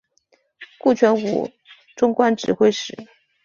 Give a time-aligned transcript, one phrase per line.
[0.79, 1.47] 顾全武
[1.95, 2.97] 终官指挥使。